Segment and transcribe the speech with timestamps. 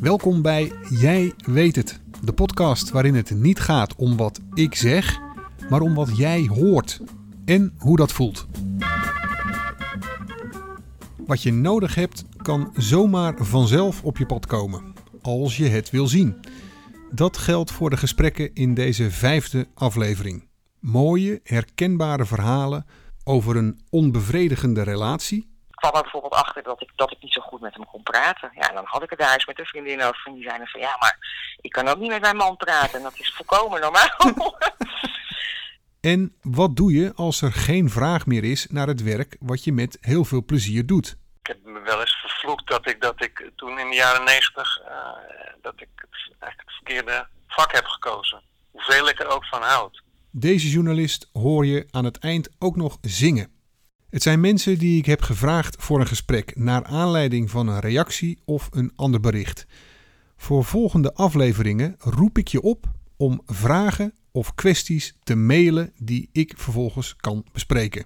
[0.00, 5.20] Welkom bij Jij weet het, de podcast waarin het niet gaat om wat ik zeg,
[5.70, 7.00] maar om wat jij hoort
[7.44, 8.46] en hoe dat voelt.
[11.26, 14.82] Wat je nodig hebt kan zomaar vanzelf op je pad komen,
[15.22, 16.36] als je het wil zien.
[17.10, 20.48] Dat geldt voor de gesprekken in deze vijfde aflevering.
[20.80, 22.86] Mooie, herkenbare verhalen
[23.24, 25.48] over een onbevredigende relatie.
[25.78, 28.02] Ik kwam er bijvoorbeeld achter dat ik, dat ik niet zo goed met hem kon
[28.02, 28.50] praten.
[28.54, 30.22] Ja, dan had ik het daar eens met een vriendin over.
[30.24, 31.18] En die zeiden van ja, maar
[31.60, 32.98] ik kan ook niet met mijn man praten.
[32.98, 34.16] En dat is volkomen normaal.
[36.00, 39.72] En wat doe je als er geen vraag meer is naar het werk wat je
[39.72, 41.16] met heel veel plezier doet?
[41.40, 44.80] Ik heb me wel eens vervloekt dat ik, dat ik toen in de jaren negentig
[44.80, 44.90] eh,
[45.62, 48.42] dat ik het, eigenlijk het verkeerde vak heb gekozen.
[48.70, 50.02] Hoeveel ik er ook van houd.
[50.30, 53.57] Deze journalist hoor je aan het eind ook nog zingen.
[54.10, 58.38] Het zijn mensen die ik heb gevraagd voor een gesprek naar aanleiding van een reactie
[58.44, 59.66] of een ander bericht.
[60.36, 66.52] Voor volgende afleveringen roep ik je op om vragen of kwesties te mailen die ik
[66.56, 68.04] vervolgens kan bespreken.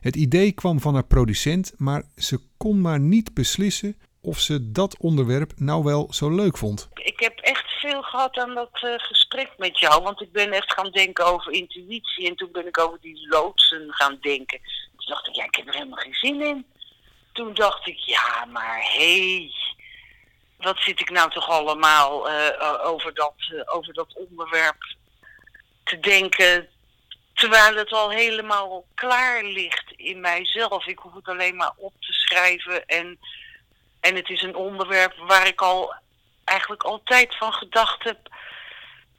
[0.00, 4.98] Het idee kwam van haar producent, maar ze kon maar niet beslissen of ze dat
[4.98, 6.88] onderwerp nou wel zo leuk vond.
[6.94, 7.38] ik heb
[7.84, 10.02] veel gehad aan dat eh, gesprek met jou.
[10.02, 12.28] Want ik ben echt gaan denken over intuïtie.
[12.28, 14.60] En toen ben ik over die loodsen gaan denken.
[14.96, 16.66] Toen dacht ik, ja, ik heb er helemaal geen zin in.
[17.32, 19.38] Toen dacht ik, ja, maar hé.
[19.38, 19.52] Hey,
[20.56, 24.96] wat zit ik nou toch allemaal eh, over, dat, eh, over dat onderwerp
[25.84, 26.68] te denken.
[27.34, 30.86] Terwijl het al helemaal klaar ligt in mijzelf.
[30.86, 32.86] Ik hoef het alleen maar op te schrijven.
[32.86, 33.18] En,
[34.00, 35.94] en het is een onderwerp waar ik al
[36.44, 38.18] eigenlijk altijd van gedacht heb.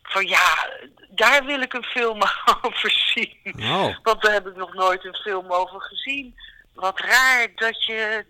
[0.03, 0.69] Van ja,
[1.09, 2.21] daar wil ik een film
[2.61, 3.53] over zien.
[3.59, 3.97] Oh.
[4.03, 6.39] Want daar heb ik nog nooit een film over gezien.
[6.73, 8.25] Wat raar dat, je,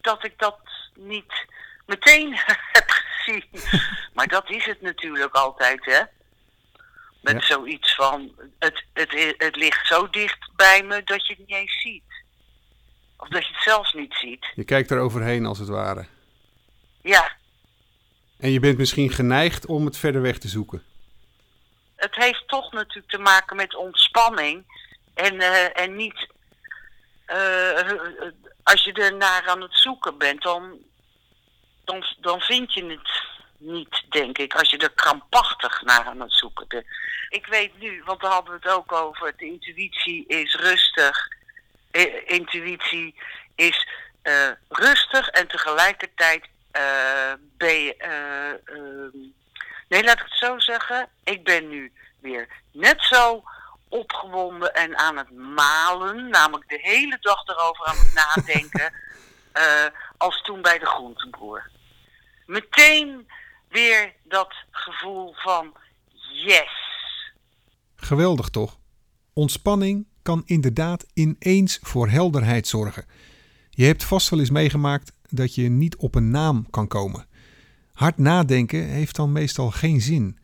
[0.00, 0.58] dat ik dat
[0.94, 1.46] niet
[1.86, 2.32] meteen
[2.72, 3.48] heb gezien.
[4.14, 6.00] maar dat is het natuurlijk altijd, hè?
[7.20, 7.54] Met Ja.
[7.54, 11.80] zoiets van, het, het, het ligt zo dicht bij me dat je het niet eens
[11.82, 12.02] ziet.
[13.16, 14.46] Of dat je het zelfs niet ziet.
[14.54, 16.06] Je kijkt er overheen als het ware.
[17.02, 17.32] Ja,
[18.42, 20.82] En je bent misschien geneigd om het verder weg te zoeken.
[21.96, 24.64] het heeft toch natuurlijk te maken met ontspanning.
[25.14, 26.26] En, eh, en niet,
[27.24, 27.90] eh,
[28.62, 30.78] als je er naar aan het zoeken bent, dan,
[31.84, 33.22] dan, dan vind je het
[33.58, 34.54] niet, denk ik.
[34.54, 36.86] Als je er krampachtig naar aan het zoeken bent.
[37.28, 41.28] Ik weet nu, want daar hadden we het ook over, de intuïtie is rustig.
[41.90, 43.14] Eh, intuïtie
[43.54, 43.88] is
[44.68, 49.18] rustig en tegelijkertijd eh, eh, ehm,
[49.88, 51.08] nee, laat ik het zo zeggen.
[51.24, 53.42] Ik ben nu weer net zo
[53.88, 58.92] opgewonden en aan het malen, namelijk de hele dag erover aan het nadenken,
[59.52, 61.70] eh, als toen bij de groentenboer.
[62.46, 63.28] Meteen
[63.68, 65.76] weer dat gevoel van
[66.32, 66.70] yes.
[67.96, 68.78] Geweldig toch?
[69.32, 73.06] Ontspanning kan inderdaad ineens voor helderheid zorgen.
[73.70, 77.26] Je hebt vast wel eens meegemaakt dat je niet op een naam kan komen.
[77.92, 80.38] Hard nadenken heeft dan meestal geen zin.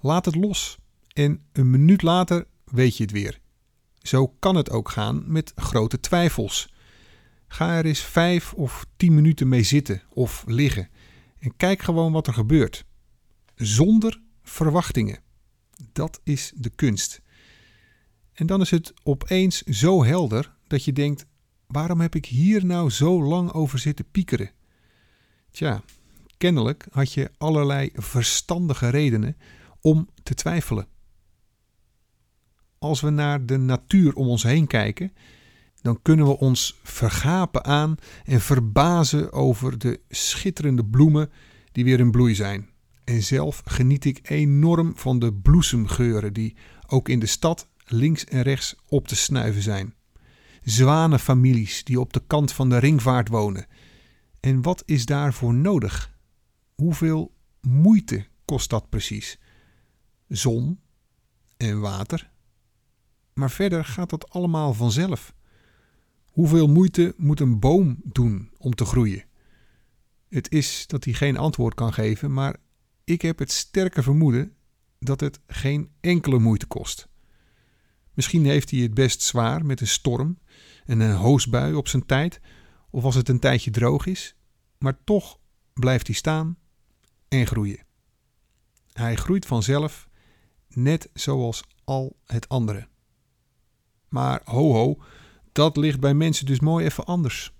[0.00, 0.78] Laat het los
[1.12, 3.40] en een minuut later weet je het weer.
[3.98, 6.72] Zo kan het ook gaan met grote twijfels.
[7.48, 10.88] Ga er eens vijf of tien minuten mee zitten of liggen
[11.38, 12.84] en kijk gewoon wat er gebeurt.
[13.54, 15.18] Zonder verwachtingen.
[15.92, 17.20] Dat is de kunst.
[18.32, 21.26] En dan is het opeens zo helder dat je denkt:
[21.66, 24.50] waarom heb ik hier nou zo lang over zitten piekeren?
[25.50, 25.82] Tja,
[26.36, 29.36] kennelijk had je allerlei verstandige redenen
[29.80, 30.86] om te twijfelen.
[32.78, 35.12] Als we naar de natuur om ons heen kijken,
[35.80, 41.30] dan kunnen we ons vergapen aan en verbazen over de schitterende bloemen
[41.72, 42.68] die weer in bloei zijn.
[43.04, 48.42] En zelf geniet ik enorm van de bloesemgeuren die ook in de stad links en
[48.42, 49.94] rechts op te snuiven zijn.
[50.66, 53.66] Zwanenfamilies die op de kant van de ringvaart wonen.
[54.40, 56.14] En wat is daarvoor nodig?
[56.74, 59.38] Hoeveel moeite kost dat precies?
[60.28, 60.80] Zon
[61.56, 62.30] en water.
[63.32, 65.34] Maar verder gaat dat allemaal vanzelf.
[66.24, 69.24] Hoeveel moeite moet een boom doen om te groeien?
[70.28, 72.56] Het is dat hij geen antwoord kan geven, maar
[73.04, 74.52] ik heb het sterke vermoeden
[74.98, 77.08] dat het geen enkele moeite kost.
[78.14, 80.38] Misschien heeft hij het best zwaar met een storm
[80.86, 82.40] en een hoosbui op zijn tijd,
[82.90, 84.34] of als het een tijdje droog is,
[84.78, 85.38] maar toch
[85.72, 86.58] blijft hij staan
[87.28, 87.84] en groeien.
[88.92, 90.08] Hij groeit vanzelf,
[90.68, 92.88] net zoals al het andere.
[94.08, 95.02] Maar ho ho,
[95.52, 97.52] dat ligt bij mensen dus mooi even anders.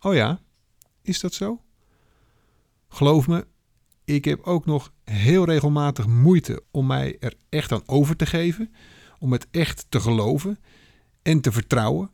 [0.00, 0.40] Oh ja,
[1.02, 1.62] is dat zo?
[2.88, 3.46] Geloof me,
[4.04, 8.74] ik heb ook nog heel regelmatig moeite om mij er echt aan over te geven,
[9.18, 10.58] om het echt te geloven
[11.22, 12.10] en te vertrouwen.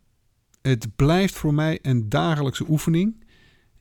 [0.66, 3.24] Het blijft voor mij een dagelijkse oefening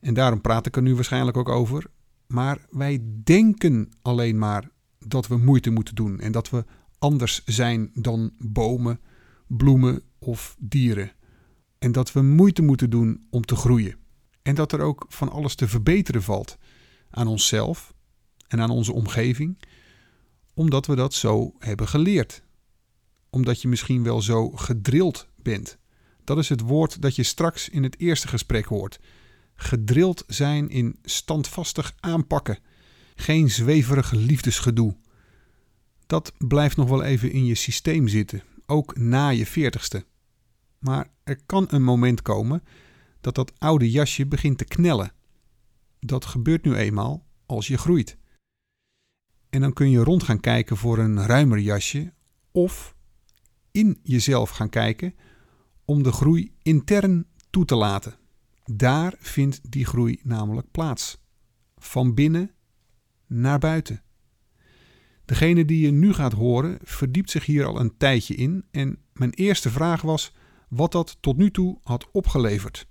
[0.00, 1.86] en daarom praat ik er nu waarschijnlijk ook over.
[2.26, 6.64] Maar wij denken alleen maar dat we moeite moeten doen en dat we
[6.98, 9.00] anders zijn dan bomen,
[9.46, 11.12] bloemen of dieren.
[11.78, 13.96] En dat we moeite moeten doen om te groeien.
[14.42, 16.58] En dat er ook van alles te verbeteren valt
[17.10, 17.94] aan onszelf
[18.48, 19.58] en aan onze omgeving,
[20.54, 22.42] omdat we dat zo hebben geleerd.
[23.30, 25.78] Omdat je misschien wel zo gedrild bent.
[26.26, 29.00] Dat is het woord dat je straks in het eerste gesprek hoort.
[29.54, 32.58] Gedrild zijn in standvastig aanpakken.
[33.14, 34.96] Geen zweverig liefdesgedoe.
[36.06, 40.04] Dat blijft nog wel even in je systeem zitten, ook na je veertigste.
[40.78, 42.62] Maar er kan een moment komen
[43.20, 45.12] dat dat oude jasje begint te knellen.
[46.00, 48.16] Dat gebeurt nu eenmaal als je groeit.
[49.50, 52.12] En dan kun je rond gaan kijken voor een ruimer jasje
[52.50, 52.94] of
[53.70, 55.14] in jezelf gaan kijken
[55.86, 58.18] om de groei intern toe te laten.
[58.64, 61.18] Daar vindt die groei namelijk plaats.
[61.76, 62.54] Van binnen
[63.26, 64.02] naar buiten.
[65.24, 69.30] Degene die je nu gaat horen verdiept zich hier al een tijdje in en mijn
[69.30, 70.32] eerste vraag was
[70.68, 72.86] wat dat tot nu toe had opgeleverd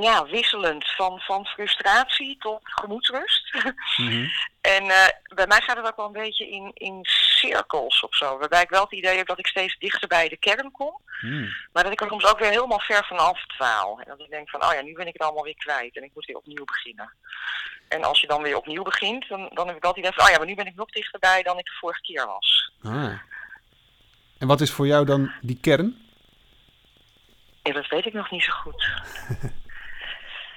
[0.00, 3.54] ja, wisselend van, van frustratie tot gemoedsrust.
[3.96, 4.26] Mhm.
[4.76, 6.98] En uh, bij mij gaat het ook wel een beetje in, in
[7.36, 8.38] cirkels of zo.
[8.38, 11.00] Waarbij ik wel het idee heb dat ik steeds dichter bij de kern kom.
[11.20, 11.48] Mhm.
[11.72, 14.00] Maar dat ik er soms ook weer helemaal ver vanaf dwaal.
[14.00, 15.96] En dat ik denk van, oh ja, nu ben ik het allemaal weer kwijt.
[15.96, 17.12] En ik moet weer opnieuw beginnen.
[17.88, 20.30] En als je dan weer opnieuw begint, dan, dan heb ik altijd idee van, oh
[20.30, 22.72] ja, maar nu ben ik nog dichterbij dan ik de vorige keer was.
[22.82, 23.12] Ah.
[24.38, 25.96] En wat is voor jou dan die kern?
[27.62, 28.88] Ja, dat weet ik nog niet zo goed.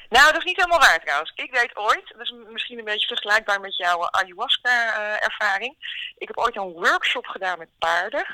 [0.09, 1.31] Nou, dat is niet helemaal waar trouwens.
[1.35, 5.75] Ik deed ooit, dat is misschien een beetje vergelijkbaar met jouw ayahuasca-ervaring.
[6.17, 8.25] ik heb ooit een workshop gedaan met paarden.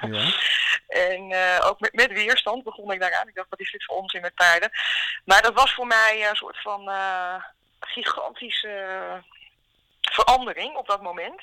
[0.00, 0.32] Ja.
[1.12, 3.28] en uh, ook met, met, weerstand begon ik daaraan.
[3.28, 4.70] Ik dacht, wat is dit voor onzin met paarden?
[5.24, 7.44] Maar dat was voor mij een soort van uh,
[7.80, 8.86] gigantische
[10.00, 11.42] verandering op dat moment.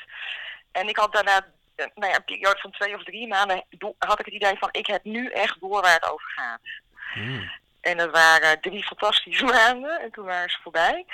[0.72, 1.46] En ik had daarna
[1.76, 3.66] eh, nou ja, een periode van twee of drie maanden
[3.98, 6.62] had ik het idee van ik heb nu echt door waar het over gaat.
[7.14, 7.52] Hmm.
[7.84, 11.06] En dat waren drie fantastische maanden en toen waren ze voorbij.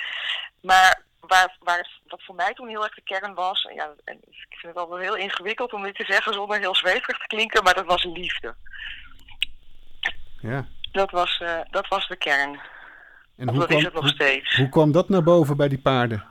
[0.60, 4.16] Maar waar, waar, wat voor mij toen heel erg de kern was, en ja, en
[4.16, 7.62] ik vind het wel heel ingewikkeld om dit te zeggen zonder heel zweverig te klinken,
[7.62, 8.54] maar dat was liefde.
[10.40, 10.66] Ja.
[10.92, 12.60] Dat was, uh, dat was de kern.
[13.36, 14.56] En hoe dat kwam, is het nog steeds.
[14.56, 16.24] Hoe kwam dat naar boven bij die paarden?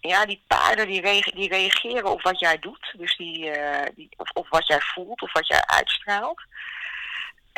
[0.00, 2.94] Ja, die paarden die, die reageren op wat jij doet.
[2.96, 6.42] Dus die, uh, die, of, of wat jij voelt of wat jij uitstraalt.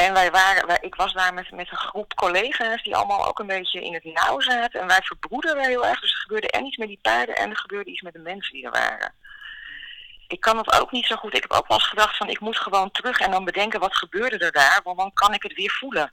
[0.04, 3.38] En wij waren, wij, ik was daar met, met een groep collega's die allemaal ook
[3.38, 4.80] een beetje in het nauw zaten.
[4.80, 6.00] En wij verbroederden heel erg.
[6.00, 8.52] Dus er gebeurde en iets met die paarden en er gebeurde iets met de mensen
[8.52, 9.12] die er waren.
[10.28, 11.34] Ik kan het ook niet zo goed.
[11.34, 13.96] Ik heb ook wel eens gedacht van ik moet gewoon terug en dan bedenken wat
[13.96, 14.80] gebeurde er daar.
[14.84, 16.12] Want dan kan ik het weer voelen.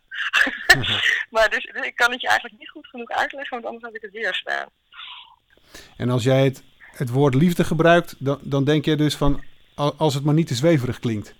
[1.33, 3.95] maar dus, dus, ik kan het je eigenlijk niet goed genoeg uitleggen, want anders had
[3.95, 4.69] ik het weer staan.
[5.97, 9.43] En als jij het, het woord liefde gebruikt, dan, dan denk je dus van
[9.97, 11.35] als het maar niet te zweverig klinkt.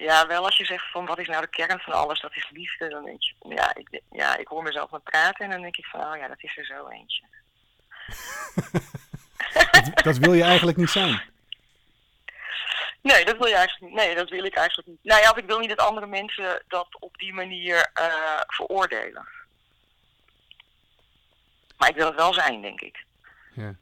[0.00, 2.50] Ja, wel als je zegt van wat is nou de kern van alles, dat is
[2.50, 2.88] liefde.
[2.88, 5.84] Dan denk je, ja, ik, ja, ik hoor mezelf maar praten en dan denk ik
[5.84, 7.22] van, oh ja, dat is er zo eentje.
[9.72, 11.22] dat, dat, wil je eigenlijk niet zijn.
[13.02, 14.04] Nee, dat wil je eigenlijk niet.
[14.04, 14.98] Nee, dat wil ik eigenlijk niet.
[15.02, 19.28] Nou ja, of ik wil niet dat andere mensen dat op die manier uh, veroordelen.
[21.76, 23.04] Maar ik wil het wel zijn, denk ik.
[23.54, 23.74] Ja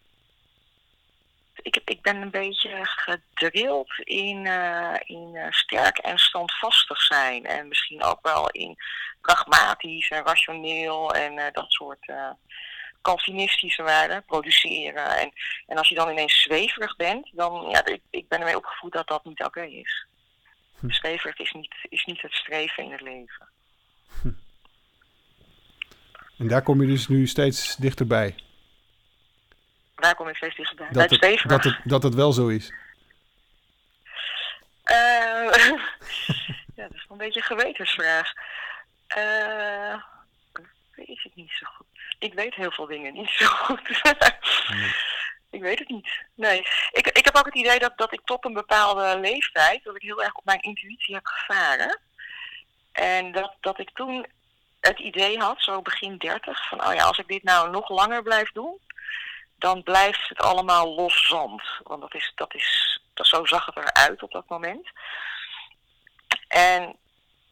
[1.62, 7.46] ik, ik ben een beetje gedrild in, uh, in uh, sterk en standvastig zijn.
[7.46, 8.76] En misschien ook wel in
[9.20, 12.12] pragmatisch en rationeel en uh, dat soort
[13.02, 15.16] Calvinistische waarden produceren.
[15.18, 15.32] En,
[15.66, 19.08] en als je dan ineens zweverig bent, dan ja, ik, ik ben ermee opgevoed dat
[19.08, 20.06] dat niet oké is.
[20.78, 20.90] Hm.
[20.90, 23.48] Zweverig is niet, is niet het streven in het leven.
[24.22, 24.28] Hm.
[26.38, 28.34] En daar kom je dus nu steeds dichterbij
[29.98, 30.88] waar kom ik steeds dichterbij?
[30.90, 32.72] Dat, het, dat, het, dat het wel zo is.
[34.84, 35.52] Uh,
[36.76, 38.32] ja, dat is een beetje een gewetensvraag.
[39.16, 40.02] Uh,
[40.94, 41.86] weet ik niet zo goed.
[42.18, 43.88] Ik weet heel veel dingen niet zo goed.
[45.50, 46.08] ik weet het niet.
[46.34, 46.58] Nee.
[46.92, 50.02] Ik, ik heb ook het idee dat, dat ik tot een bepaalde leeftijd, dat ik
[50.02, 52.00] heel erg op mijn intuïtie heb gevaren.
[52.92, 54.26] En dat, dat ik toen
[54.80, 58.22] het idee had, zo begin 30, van oh ja, als ik dit nou nog langer
[58.22, 58.78] blijf doen,
[59.58, 61.62] dan blijft het allemaal los zand.
[61.82, 64.88] Want dat is, dat is, dat, zo zag het eruit op dat moment.
[66.48, 66.96] En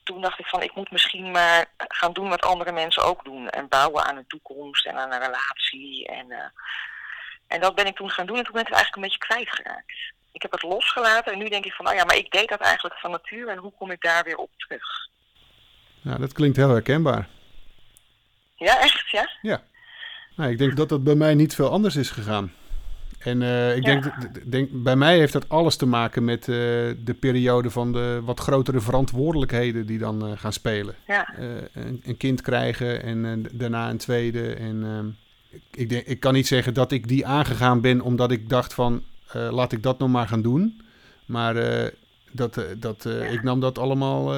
[0.02, 3.48] toen dacht ik van, ik moet misschien maar gaan doen wat andere mensen ook doen.
[3.48, 6.06] En bouwen aan een toekomst en aan een relatie.
[6.06, 6.38] En, uh,
[7.46, 9.34] en dat ben ik toen gaan doen en toen ben ik het eigenlijk een beetje
[9.34, 10.14] kwijtgeraakt.
[10.32, 12.60] Ik heb het losgelaten en nu denk ik van, oh ja, maar ik deed dat
[12.60, 15.08] eigenlijk van nature en hoe kom ik daar weer op terug?
[16.00, 17.28] Ja, dat klinkt heel herkenbaar.
[18.56, 19.30] Ja, echt, ja?
[19.42, 19.62] Ja.
[20.36, 22.52] Nou, ik denk dat dat bij mij niet veel anders is gegaan.
[23.18, 24.04] En uh, ik denk,
[24.44, 26.56] denk, bij mij heeft dat alles te maken met uh,
[27.04, 30.94] de periode van de wat grotere verantwoordelijkheden die dan uh, gaan spelen.
[31.06, 31.34] Ja.
[31.72, 34.54] Een, een, kind krijgen en daarna een tweede.
[34.54, 35.06] En ehm,
[35.70, 39.02] ik, denk, ik kan niet zeggen dat ik die aangegaan ben omdat ik dacht van
[39.32, 40.80] laat ik dat nog maar gaan doen.
[41.26, 41.54] Maar
[42.30, 43.10] dat, dat, ja.
[43.10, 44.34] ik nam dat allemaal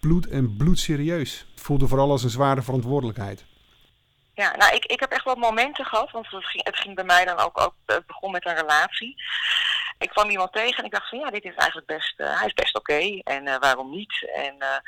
[0.00, 1.46] bloed en bloed serieus.
[1.54, 3.44] Het voelde vooral als een zware verantwoordelijkheid.
[4.38, 7.04] Ja, nou, ik, ik heb echt wel momenten gehad, want het ging, het ging bij
[7.04, 9.22] mij dan ook, ook, het begon met een relatie.
[9.98, 12.46] Ik kwam iemand tegen en ik dacht van ja, dit is eigenlijk best, uh, hij
[12.46, 14.30] is best oké en uh, waarom niet?
[14.34, 14.82] En,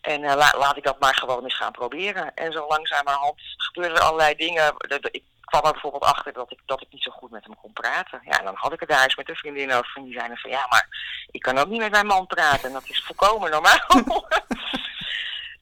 [0.00, 2.34] en la, laat ik dat maar gewoon eens gaan proberen.
[2.34, 4.74] En zo langzamerhand gebeurden er allerlei dingen.
[5.10, 7.72] Ik kwam er bijvoorbeeld achter dat ik, dat ik niet zo goed met hem kon
[7.72, 8.20] praten.
[8.24, 10.38] Ja, en dan had ik het daar eens met een vriendin over en die zeiden
[10.38, 10.86] van ja, maar
[11.30, 12.68] ik kan ook niet met mijn man praten.
[12.68, 13.86] En dat is volkomen normaal.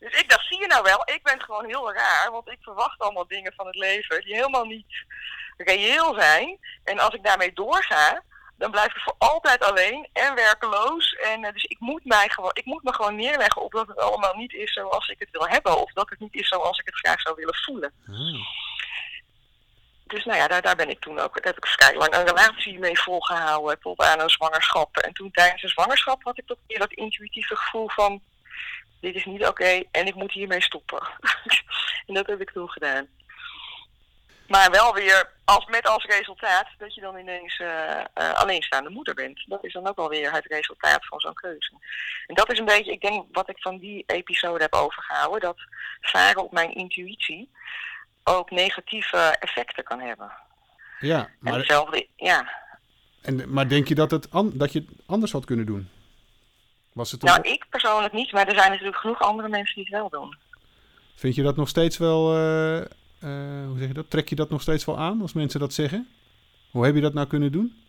[0.01, 3.01] Dus ik dacht, zie je nou wel, ik ben gewoon heel raar, want ik verwacht
[3.01, 5.05] allemaal dingen van het leven die helemaal niet
[5.57, 6.59] reëel zijn.
[6.85, 8.23] En als ik daarmee doorga,
[8.57, 11.13] dan blijf ik voor altijd alleen en werkeloos.
[11.13, 13.99] En uh, dus ik moet, mij gewoon, ik moet me gewoon neerleggen op dat het
[13.99, 15.81] allemaal niet is zoals ik het wil hebben.
[15.81, 17.93] Of dat het niet is zoals ik het graag zou willen voelen.
[18.05, 18.47] Hmm.
[20.07, 22.27] Dus nou ja, daar, daar ben ik toen ook, daar heb ik vrij lang een
[22.27, 24.97] relatie mee volgehouden tot aan een zwangerschap.
[24.97, 28.23] En toen tijdens de zwangerschap had ik toch weer dat intuïtieve gevoel van
[29.01, 31.03] dit is niet oké en ik moet hiermee stoppen.
[32.07, 33.09] en dat heb ik toen gedaan.
[34.51, 37.69] Maar wel weer als, met als resultaat dat je dan ineens uh,
[38.19, 39.45] uh, alleenstaande moeder bent.
[39.47, 41.73] Dat is dan ook wel weer het resultaat van zo'n keuze.
[42.27, 45.41] En dat is een beetje, ik denk, wat ik van die episode heb overgehouden.
[45.41, 45.57] Dat
[46.01, 47.51] varen op mijn intuïtie
[48.25, 50.33] ook negatieve effecten kan hebben.
[51.01, 51.53] Ja, maar...
[51.53, 52.53] En hetzelfde, ja.
[53.23, 55.89] En, maar denk je dat, het an, dat je het anders had kunnen doen?
[56.93, 59.93] Was het nou, ik persoonlijk niet, maar er zijn natuurlijk genoeg andere mensen die het
[59.93, 60.37] wel doen.
[61.15, 64.11] Vind je dat nog steeds wel, uh, uh, hoe zeg je dat?
[64.11, 66.09] Trek je dat nog steeds wel aan als mensen dat zeggen?
[66.71, 67.85] Hoe heb je dat nou kunnen doen?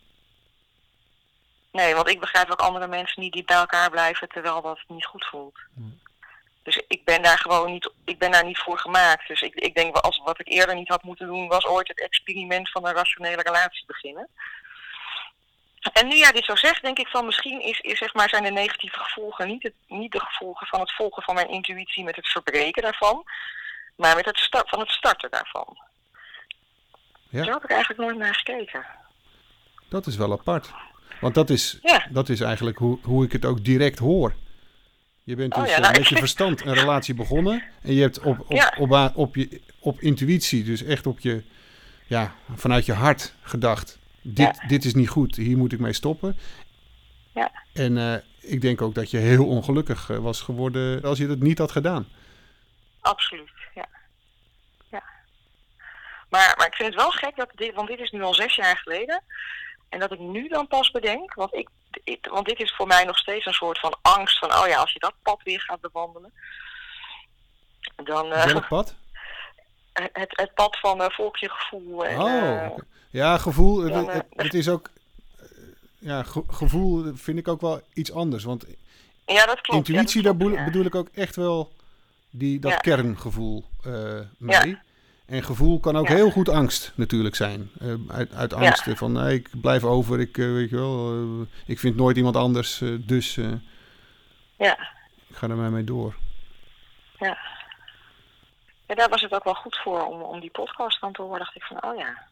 [1.72, 5.06] Nee, want ik begrijp ook andere mensen niet die bij elkaar blijven terwijl dat niet
[5.06, 5.58] goed voelt.
[6.62, 9.28] Dus ik ben daar gewoon niet, ik ben daar niet voor gemaakt.
[9.28, 12.00] Dus ik, ik denk, als, wat ik eerder niet had moeten doen, was ooit het
[12.00, 14.28] experiment van een rationele relatie beginnen.
[15.92, 18.42] En nu jij dit zo zegt, denk ik van misschien is, is, zeg maar, zijn
[18.42, 22.16] de negatieve gevolgen niet, het, niet de gevolgen van het volgen van mijn intuïtie met
[22.16, 23.24] het verbreken daarvan,
[23.96, 25.78] maar met het start, van het starten daarvan.
[27.28, 27.44] Ja.
[27.44, 28.86] Daar heb ik eigenlijk nooit naar gekeken.
[29.88, 30.70] Dat is wel apart.
[31.20, 32.06] Want dat is, ja.
[32.10, 34.34] dat is eigenlijk hoe, hoe ik het ook direct hoor.
[35.24, 37.62] Je bent dus oh ja, nou, met je verstand een relatie begonnen.
[37.82, 38.74] En je hebt op, op, ja.
[38.78, 41.42] op, op, op, je, op intuïtie, dus echt op je,
[42.06, 44.66] ja, vanuit je hart gedacht dit, ja.
[44.68, 46.38] dit is niet goed, hier moet ik mee stoppen.
[47.34, 47.52] Ja.
[47.72, 51.38] En uh, ik denk ook dat je heel ongelukkig uh, was geworden als je dat
[51.38, 52.08] niet had gedaan.
[53.00, 53.86] Absoluut, ja.
[54.90, 55.02] ja.
[56.28, 58.54] Maar, maar ik vind het wel gek, dat dit, want dit is nu al zes
[58.54, 59.22] jaar geleden.
[59.88, 61.68] En dat ik nu dan pas bedenk, want, ik,
[62.04, 64.78] ik, want dit is voor mij nog steeds een soort van angst van, oh ja,
[64.78, 66.32] als je dat pad weer gaat bewandelen.
[68.04, 68.94] Dan, uh, Welk pad?
[69.92, 72.06] Het, het pad van uh, volkjegevoel.
[72.06, 72.78] En, oh,
[73.10, 74.90] ja, gevoel, het, het, is ook...
[75.98, 78.44] Ja, gevoel vind ik ook wel iets anders.
[78.44, 78.66] Want
[79.26, 79.88] ja, dat klopt.
[79.88, 81.72] intuïtie, ja, dat klopt, daar bedoel ik ook echt wel
[82.30, 84.78] die, dat kerngevoel uh, mee.
[85.26, 87.70] En gevoel kan ook heel goed angst natuurlijk zijn.
[87.82, 91.26] Uh, uit, uit angsten van nee, ik blijf over, ik, uh, weet je wel,
[91.66, 93.34] ik vind nooit iemand anders, dus
[94.56, 94.78] ja.
[95.28, 96.14] ik ga er maar mee door.
[97.18, 97.38] Ja.
[98.92, 101.38] Ja, daar was het ook wel goed voor om, om die podcast van te horen.
[101.38, 102.26] dacht ik van, oh ja,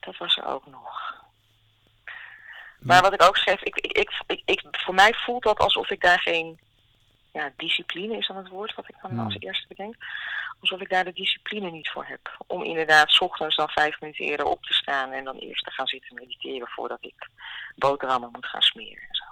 [0.00, 1.14] dat was er ook nog.
[2.80, 6.00] Maar wat ik ook schreef, ik, ik, ik, ik, voor mij voelt dat alsof ik
[6.00, 6.60] daar geen
[7.32, 9.94] ja, discipline is dan het woord wat ik dan als eerste bedenk.
[10.60, 12.36] Alsof ik daar de discipline niet voor heb.
[12.46, 15.70] Om inderdaad s ochtends dan vijf minuten eerder op te staan en dan eerst te
[15.70, 17.28] gaan zitten mediteren voordat ik
[17.76, 19.24] boterhammen moet gaan smeren en zo.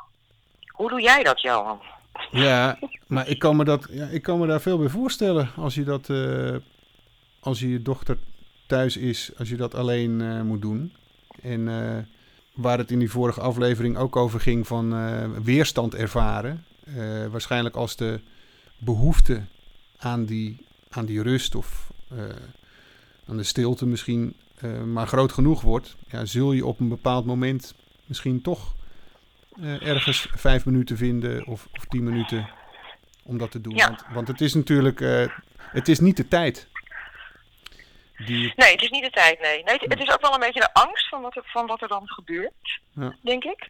[0.67, 1.83] Hoe doe jij dat, Johan?
[2.31, 5.75] Ja, maar ik kan me, dat, ja, ik kan me daar veel bij voorstellen als
[5.75, 6.57] je dat uh,
[7.41, 8.19] als je je dochter
[8.67, 10.93] thuis is, als je dat alleen eh, moet doen.
[11.43, 11.97] En eh,
[12.55, 16.65] waar het in die vorige aflevering ook over ging van eh, weerstand ervaren.
[16.85, 18.21] Eh, waarschijnlijk als de
[18.79, 19.43] behoefte
[19.99, 22.19] aan die, aan die rust of eh,
[23.27, 27.25] aan de stilte misschien eh, maar groot genoeg wordt, ja, zul je op een bepaald
[27.25, 27.75] moment
[28.07, 28.78] misschien toch eh,
[29.63, 32.49] ergens vijf minuten vinden of, of tien minuten
[33.25, 33.75] om dat te doen.
[33.77, 33.87] Ja.
[33.89, 35.27] Want, want het is natuurlijk, eh,
[35.59, 36.69] het is niet de tijd.
[38.27, 39.63] Die, Nee, het is niet de tijd, nee.
[39.65, 41.83] nee het, het is ook wel een beetje de angst van wat er, van wat
[41.83, 43.15] er dan gebeurt, Ja.
[43.23, 43.69] denk ik.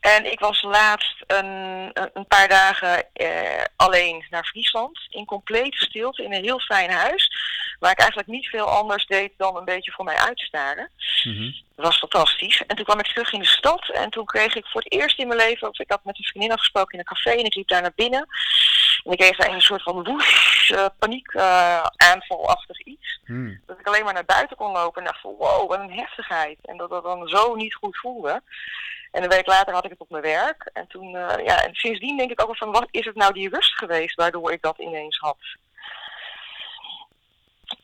[0.00, 1.46] En ik was laatst een,
[1.92, 5.06] een- een paar dagen eh, alleen naar Friesland.
[5.10, 7.30] In complete stilte, in een heel fijn huis.
[7.78, 10.90] Waar ik eigenlijk niet veel anders deed dan een beetje voor mij uitstaren.
[11.24, 11.50] Mhm.
[11.76, 12.62] Dat was fantastisch.
[12.66, 13.90] En toen kwam ik terug in de stad.
[13.90, 15.68] En toen kreeg ik voor het eerst in mijn leven...
[15.68, 17.30] Of ik had met een vriendin afgesproken in een café.
[17.30, 18.26] En ik liep daar naar binnen.
[19.04, 23.20] En ik kreeg een soort van woes, eh, paniek, eh, aanvalachtig iets.
[23.24, 23.60] Hmm.
[23.66, 26.58] Dat ik alleen maar naar buiten kon lopen en dacht van wow, wat een heftigheid.
[26.62, 28.42] En dat dat dan zo niet goed voelde.
[29.10, 30.70] En een week later had ik het op mijn werk.
[30.72, 33.32] En toen, eh, ja, en sindsdien denk ik ook wel van wat is het nou
[33.32, 35.38] die rust geweest waardoor ik dat ineens had.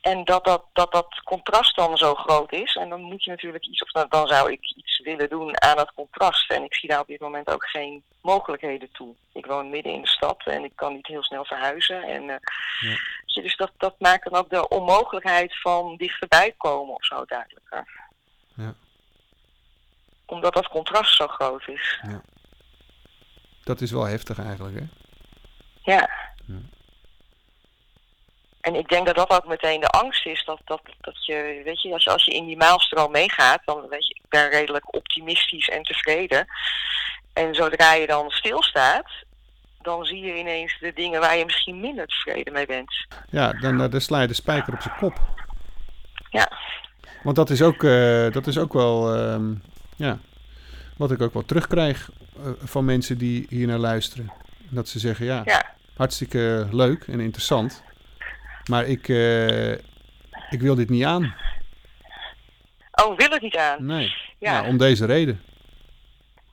[0.03, 2.77] En dat dat, dat dat contrast dan zo groot is.
[2.77, 5.77] En dan moet je natuurlijk iets, of dan, dan zou ik iets willen doen aan
[5.77, 6.51] dat contrast.
[6.51, 9.15] En ik zie daar op dit moment ook geen mogelijkheden toe.
[9.33, 12.03] Ik woon midden in de stad en ik kan niet heel snel verhuizen.
[12.03, 12.37] En, eh,
[12.81, 13.43] Ja.
[13.43, 17.89] Dus dat, dat maakt dan ook de onmogelijkheid van dichterbij komen of zo duidelijker.
[18.57, 18.75] Ja.
[20.27, 22.01] Omdat dat contrast zo groot is.
[23.65, 24.85] Dat is wel heftig eigenlijk, hè?
[25.93, 26.11] Ja.
[26.47, 26.61] Ja.
[28.63, 30.45] En ik denk dat dat ook meteen de angst is.
[30.45, 34.07] Dat, dat, dat je, weet je, als, als je in die maalstroom meegaat, dan weet
[34.07, 36.47] je, ik ben redelijk optimistisch en tevreden.
[37.33, 39.11] En zodra je dan stilstaat,
[39.83, 43.07] dan zie je ineens de dingen waar je misschien minder tevreden mee bent.
[43.31, 45.21] Ja, dan, dan sla je de spijker op zijn kop.
[46.31, 46.53] Ja.
[47.23, 49.55] Want dat is ook, eh, dat is ook wel, ehm,
[49.97, 50.19] ja,
[50.97, 54.33] wat ik ook wel terugkrijg eh, van mensen die hier naar luisteren.
[54.69, 55.75] Dat ze zeggen, ja, Ja.
[55.97, 57.83] hartstikke leuk en interessant.
[58.69, 59.71] Maar ik, eh,
[60.51, 61.35] ik wil dit niet aan.
[63.05, 63.87] Oh, wil het niet aan.
[63.87, 64.15] Nee.
[64.39, 64.53] Ja.
[64.63, 65.43] Ja, om deze reden.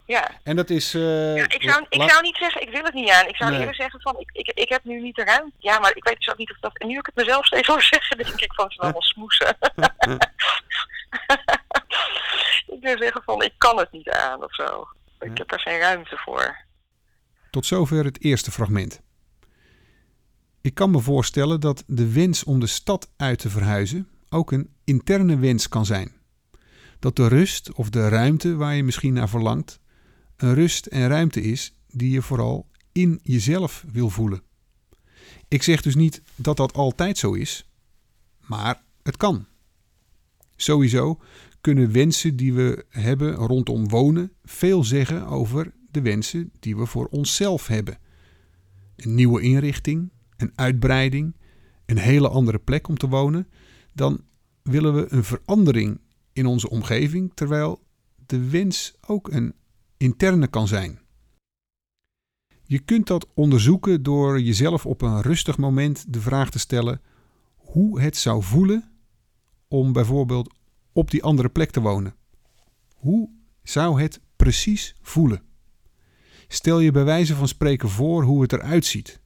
[0.05, 0.31] Ja.
[0.43, 0.93] En dat is...
[0.93, 3.27] eh, Ja, ik, zou, ik zou niet zeggen, ik wil het niet aan.
[3.27, 3.59] Ik zou Nee.
[3.59, 5.55] eerder zeggen van, ik, ik, ik heb nu niet de ruimte.
[5.57, 6.77] Ja, maar ik weet dus ook niet of dat...
[6.77, 9.57] En nu ik het mezelf steeds hoor zeggen, denk ik van, is allemaal smoesen.
[12.67, 14.87] ik wil zeggen van, ik kan het niet aan of zo.
[15.19, 15.33] Ik Ja.
[15.33, 16.57] heb er geen ruimte voor.
[17.51, 19.01] Tot zover het eerste fragment.
[20.61, 24.69] Ik kan me voorstellen dat de wens om de stad uit te verhuizen ook een
[24.83, 26.11] interne wens kan zijn.
[26.99, 29.79] Dat de rust of de ruimte waar je misschien naar verlangt,
[30.37, 34.41] een rust en ruimte is die je vooral in jezelf wil voelen.
[35.47, 37.69] Ik zeg dus niet dat dat altijd zo is,
[38.39, 39.45] maar het kan.
[40.55, 41.19] Sowieso
[41.61, 47.05] kunnen wensen die we hebben rondom wonen veel zeggen over de wensen die we voor
[47.05, 47.99] onszelf hebben.
[48.95, 51.35] Een nieuwe inrichting, een uitbreiding,
[51.85, 53.47] een hele andere plek om te wonen,
[53.93, 54.21] dan
[54.61, 56.01] willen we een verandering
[56.33, 57.83] in onze omgeving, terwijl
[58.25, 59.53] de wens ook een
[59.97, 60.99] interne kan zijn.
[62.63, 67.01] Je kunt dat onderzoeken door jezelf op een rustig moment de vraag te stellen
[67.55, 68.91] hoe het zou voelen
[69.67, 70.53] om bijvoorbeeld
[70.91, 72.15] op die andere plek te wonen.
[72.95, 73.29] Hoe
[73.63, 75.41] zou het precies voelen?
[76.47, 79.21] Stel je bij wijze van spreken voor hoe het eruit ziet.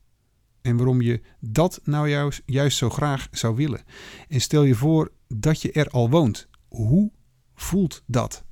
[0.64, 3.84] En waarom je dat nou juist, juist zo graag zou willen.
[4.28, 6.48] En stel je voor dat je er al woont.
[6.68, 7.12] Hoe
[7.54, 8.44] voelt dat?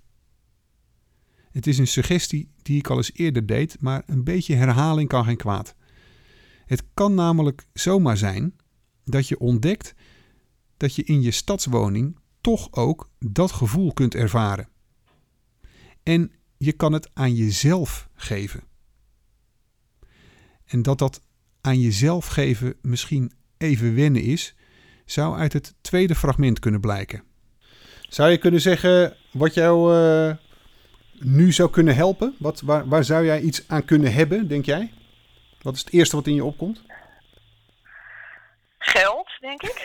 [1.50, 5.24] Het is een suggestie die ik al eens eerder deed, maar een beetje herhaling kan
[5.24, 5.74] geen kwaad.
[6.66, 8.56] Het kan namelijk zomaar zijn
[9.04, 9.94] dat je ontdekt
[10.76, 14.68] dat je in je stadswoning toch ook dat gevoel kunt ervaren.
[16.02, 18.64] En je kan het aan jezelf geven.
[20.64, 21.20] En dat dat
[21.62, 24.54] aan jezelf geven misschien even wennen is,
[25.04, 27.22] zou uit het tweede fragment kunnen blijken.
[28.08, 30.36] Zou je kunnen zeggen wat jou eh,
[31.12, 32.36] nu zou kunnen helpen?
[32.38, 34.92] Wat, waar, waar zou jij iets aan kunnen hebben, denk jij?
[35.62, 36.82] Wat is het eerste wat in je opkomt?
[38.78, 39.82] Geld, denk ik.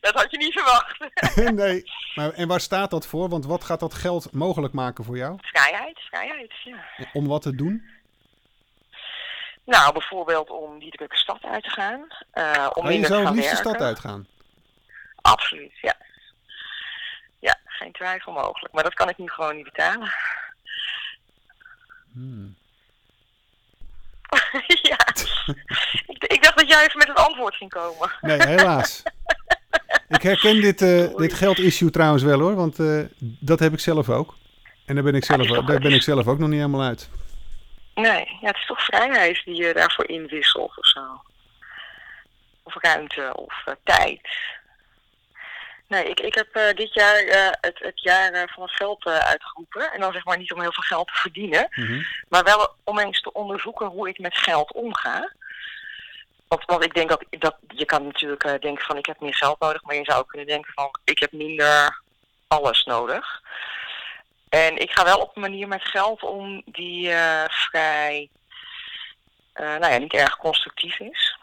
[0.00, 0.98] dat had je niet verwacht.
[1.64, 1.82] nee.
[2.14, 3.28] Maar, en waar staat dat voor?
[3.28, 5.38] Want wat gaat dat geld mogelijk maken voor jou?
[5.40, 7.08] Vrijheid, vrijheid, ja.
[7.12, 7.82] Om wat te doen?
[9.68, 12.06] Nou, bijvoorbeeld om die drukke stad uit te gaan.
[12.30, 14.26] eh, om Oh, je zou liefst de stad uitgaan.
[15.20, 15.94] Absoluut, ja.
[17.38, 18.74] Ja, geen twijfel mogelijk.
[18.74, 20.12] Maar dat kan ik nu gewoon niet betalen.
[22.12, 22.56] Hmm.
[24.90, 24.98] ja.
[26.06, 28.10] ik, ik dacht dat jij even met het antwoord ging komen.
[28.20, 29.02] Nee, helaas.
[30.08, 34.08] ik herken dit, uh, dit geldissue trouwens wel hoor, want uh, dat heb ik zelf
[34.08, 34.36] ook.
[34.84, 37.08] En daar ben ik zelf, daar ben ik zelf ook nog niet helemaal uit.
[37.98, 41.22] Nee, ja, het is toch vrijheid die je daarvoor inwisselt of zo.
[42.62, 44.28] Of ruimte of uh, tijd.
[45.86, 49.92] Nee, ik, ik heb uh, dit jaar uh, het, het jaar van het geld uitgeroepen.
[49.92, 51.66] En dan zeg maar niet om heel veel geld te verdienen.
[51.70, 52.06] Mm -hmm.
[52.28, 55.32] Maar wel om eens te onderzoeken hoe ik met geld omga.
[56.48, 59.60] Want, want ik denk dat, dat je kan natuurlijk denken van ik heb meer geld
[59.60, 59.82] nodig.
[59.82, 62.00] Maar je zou ook kunnen denken van ik heb minder
[62.48, 63.40] alles nodig.
[64.48, 68.28] En ik ga wel op een manier met geld om die uh, vrij,
[69.54, 71.36] uh, nou ja, niet erg constructief is.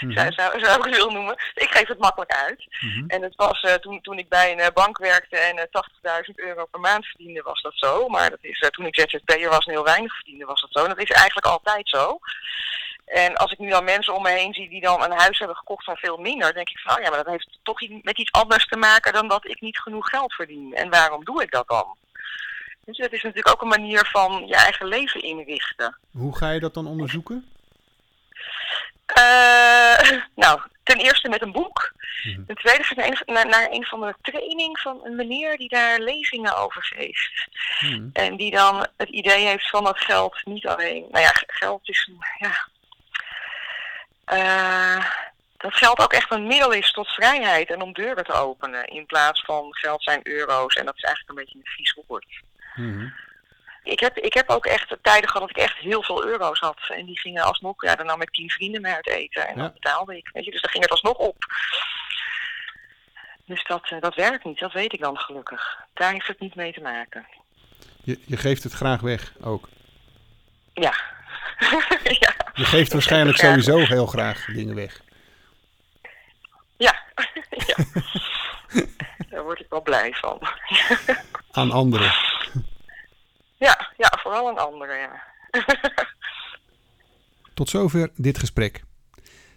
[0.00, 0.12] mm-hmm.
[0.16, 1.36] zou, zou, zou ik het willen noemen.
[1.54, 2.66] Ik geef het makkelijk uit.
[2.80, 3.08] Mm-hmm.
[3.08, 5.68] En het was uh, toen, toen ik bij een bank werkte en
[6.28, 8.08] 80.000 euro per maand verdiende, was dat zo.
[8.08, 10.82] Maar dat is, toen ik ZZP'er was en heel weinig verdiende, was dat zo.
[10.82, 12.18] En dat is eigenlijk altijd zo.
[13.10, 15.56] En als ik nu dan mensen om me heen zie die dan een huis hebben
[15.56, 18.32] gekocht van veel minder, denk ik van, oh ja, maar dat heeft toch met iets
[18.32, 20.74] anders te maken dan dat ik niet genoeg geld verdien.
[20.74, 21.96] En waarom doe ik dat dan?
[22.84, 25.98] Dus dat is natuurlijk ook een manier van je eigen leven inrichten.
[26.12, 27.48] Hoe ga je dat dan onderzoeken?
[29.18, 31.92] Uh, nou, ten eerste met een boek.
[32.24, 32.46] Mm-hmm.
[32.46, 36.56] Ten tweede naar, naar, naar een van de training van een meneer die daar lezingen
[36.56, 37.48] over geeft.
[37.80, 38.10] Mm-hmm.
[38.12, 41.06] En die dan het idee heeft van dat geld niet alleen.
[41.10, 42.10] Nou ja, geld is.
[42.38, 42.68] Ja,
[44.32, 45.06] uh,
[45.56, 48.86] dat geld ook echt een middel is tot vrijheid en om deuren te openen.
[48.86, 52.42] In plaats van geld zijn euro's en dat is eigenlijk een beetje een vies woord.
[52.74, 53.14] Mm-hmm.
[53.82, 56.78] Ik heb, ik heb ook echt tijden gehad dat ik echt heel veel euro's had.
[56.88, 59.46] En die gingen alsnog, ja, dan nam ik tien vrienden mee uit eten.
[59.46, 59.62] En ja.
[59.62, 60.30] dan betaalde ik.
[60.32, 61.36] Weet je, dus dan ging het alsnog op.
[63.44, 65.78] Dus dat, uh, dat werkt niet, dat weet ik dan gelukkig.
[65.94, 67.26] Daar heeft het niet mee te maken.
[68.02, 69.68] Je, je geeft het graag weg ook.
[70.74, 70.94] Ja.
[72.24, 72.34] ja.
[72.54, 75.00] Je geeft waarschijnlijk sowieso heel graag dingen weg.
[76.76, 77.02] Ja,
[77.66, 77.76] ja.
[79.30, 80.38] daar word ik wel blij van.
[81.60, 82.14] aan anderen.
[83.58, 85.22] Ja, ja, vooral aan anderen, ja.
[87.54, 88.84] Tot zover dit gesprek.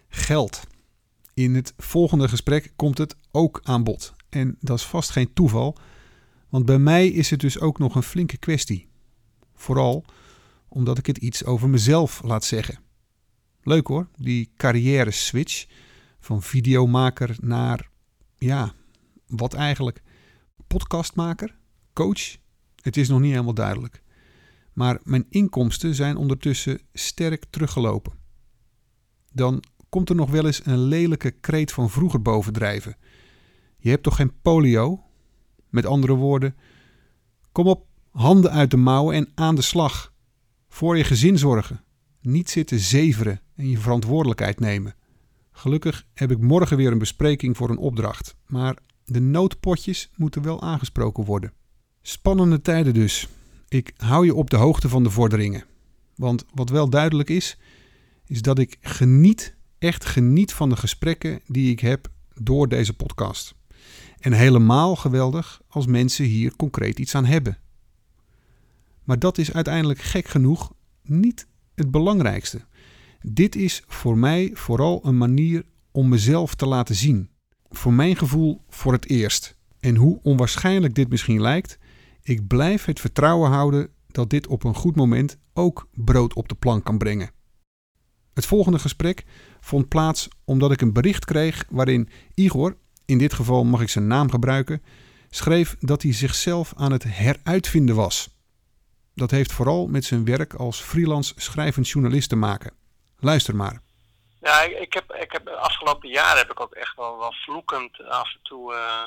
[0.08, 0.66] Geld.
[1.34, 4.14] In het volgende gesprek komt het ook aan bod.
[4.30, 5.76] En dat is vast geen toeval,
[6.48, 8.88] want bij mij is het dus ook nog een flinke kwestie.
[9.54, 10.04] Vooral
[10.74, 12.78] omdat ik het iets over mezelf laat zeggen.
[13.62, 15.66] Leuk hoor, die carrière switch
[16.20, 17.90] van videomaker naar,
[18.36, 18.72] ja,
[19.26, 20.02] wat eigenlijk?
[20.66, 21.56] Podcastmaker?
[21.92, 22.36] Coach?
[22.80, 24.02] Het is nog niet helemaal duidelijk.
[24.72, 28.12] Maar mijn inkomsten zijn ondertussen sterk teruggelopen.
[29.32, 32.96] Dan komt er nog wel eens een lelijke kreet van vroeger bovendrijven.
[33.78, 35.02] Je hebt toch geen polio?
[35.70, 36.56] Met andere woorden,
[37.52, 40.13] kom op, handen uit de mouwen en aan de slag.
[40.74, 41.84] Voor je gezin zorgen.
[42.20, 44.94] Niet zitten zeveren en je verantwoordelijkheid nemen.
[45.52, 50.62] Gelukkig heb ik morgen weer een bespreking voor een opdracht, maar de noodpotjes moeten wel
[50.62, 51.52] aangesproken worden.
[52.02, 53.28] Spannende tijden dus.
[53.68, 55.64] Ik hou je op de hoogte van de vorderingen.
[56.14, 57.58] Want wat wel duidelijk is,
[58.26, 63.54] is dat ik geniet, echt geniet van de gesprekken die ik heb door deze podcast.
[64.18, 67.58] En helemaal geweldig als mensen hier concreet iets aan hebben.
[69.04, 72.60] Maar dat is uiteindelijk gek genoeg niet het belangrijkste.
[73.20, 77.30] Dit is voor mij vooral een manier om mezelf te laten zien.
[77.70, 79.56] Voor mijn gevoel voor het eerst.
[79.80, 81.78] En hoe onwaarschijnlijk dit misschien lijkt,
[82.22, 86.54] ik blijf het vertrouwen houden dat dit op een goed moment ook brood op de
[86.54, 87.30] plank kan brengen.
[88.34, 89.24] Het volgende gesprek
[89.60, 94.06] vond plaats omdat ik een bericht kreeg waarin Igor, in dit geval mag ik zijn
[94.06, 94.82] naam gebruiken,
[95.30, 98.33] schreef dat hij zichzelf aan het heruitvinden was.
[99.14, 102.72] Dat heeft vooral met zijn werk als freelance schrijvend journalist te maken.
[103.18, 103.80] Luister maar.
[104.40, 108.34] Ja, ik heb, ik heb afgelopen jaren heb ik ook echt wel, wel vloekend af
[108.34, 108.72] en toe.
[108.74, 109.04] Uh,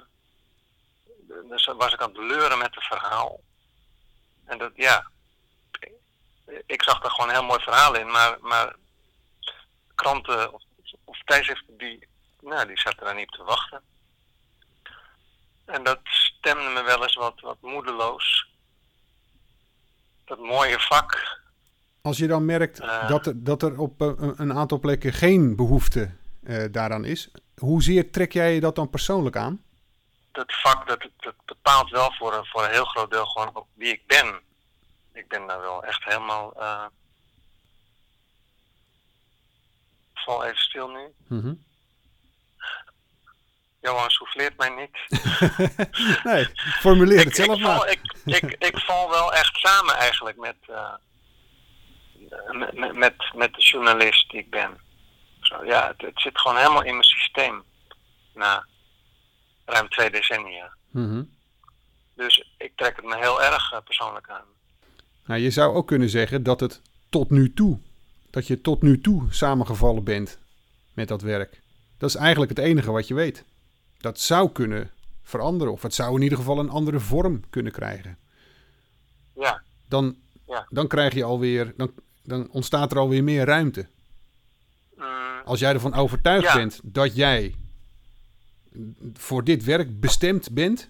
[1.50, 3.40] dus was ik aan het leuren met het verhaal.
[4.46, 5.12] En dat, ja.
[6.66, 8.76] Ik zag er gewoon een heel mooi verhaal in, maar, maar
[9.96, 10.64] kranten of,
[11.04, 12.08] of tijdschriften die,
[12.42, 13.82] nou, die zaten daar niet op te wachten.
[15.66, 18.48] En dat stemde me wel eens wat, wat moedeloos
[20.28, 21.40] dat mooie vak.
[22.02, 25.56] Als je dan merkt uh, dat, er, dat er op een, een aantal plekken geen
[25.56, 26.12] behoefte
[26.44, 29.64] uh, daaraan is, hoezeer trek jij je dat dan persoonlijk aan?
[30.32, 33.92] Dat vak dat, dat bepaalt wel voor een, voor een heel groot deel gewoon wie
[33.92, 34.40] ik ben.
[35.14, 36.54] Ik ben daar wel echt helemaal.
[36.58, 36.86] Uh,
[40.14, 41.14] val even stil nu.
[41.28, 41.64] Mm -hmm.
[43.88, 45.22] Johan souffleert mij niet.
[46.32, 46.48] nee,
[46.82, 47.90] formuleer het zelf ik val, maar.
[47.90, 50.94] Ik, ik, ik val wel echt samen eigenlijk met, uh,
[52.52, 54.78] met, met, met, met de journalist die ik ben.
[55.42, 57.64] Zo, ja, het, het zit gewoon helemaal in mijn systeem.
[58.34, 58.66] Na
[59.66, 60.74] ruim twee decennia.
[60.92, 61.24] Mhm.
[62.16, 64.46] Dus ik trek het me heel erg eh, persoonlijk aan.
[65.26, 67.80] Nou, je zou ook kunnen zeggen dat het tot nu toe,
[68.30, 70.40] dat je tot nu toe samengevallen bent
[70.94, 71.62] met dat werk.
[71.98, 73.46] Dat is eigenlijk het enige wat je weet.
[73.98, 74.92] Dat zou kunnen
[75.24, 78.18] veranderen, of het zou in ieder geval een andere vorm kunnen krijgen.
[79.36, 80.16] Ja, Dan,
[80.48, 80.68] Ja.
[80.70, 81.92] dan krijg je alweer, dan,
[82.24, 83.88] dan ontstaat er alweer meer ruimte.
[84.98, 85.06] mm,
[85.46, 86.54] Als jij ervan overtuigd Ja.
[86.56, 87.56] bent dat jij
[89.14, 90.90] voor dit werk bestemd bent.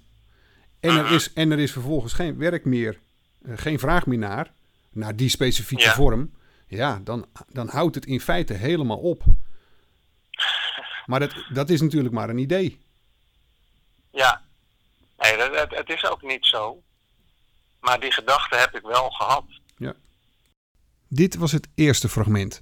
[0.80, 3.00] En er is, en er is vervolgens geen werk meer,
[3.41, 4.54] eh, geen vraag meer naar,
[4.91, 5.93] naar die specifieke Ja.
[5.93, 6.32] vorm.
[6.67, 9.24] Ja, dan, dan houdt het in feite helemaal op.
[11.06, 12.80] Maar dat, dat is natuurlijk maar een idee.
[14.17, 14.41] Ja.
[15.17, 16.84] Nee, dat, het, is ook niet zo.
[17.80, 19.45] Maar die gedachte heb ik wel gehad.
[21.10, 22.62] Dit was het eerste fragment.